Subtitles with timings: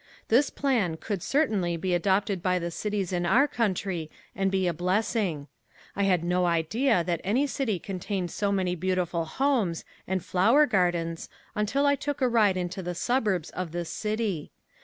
[0.29, 4.73] This plan could certainly be adopted by the cities in our country and be a
[4.73, 5.47] blessing.
[5.95, 11.29] I had no idea that any city contained so many beautiful homes and flower gardens
[11.53, 14.49] until I took a ride into the suburbs of this city.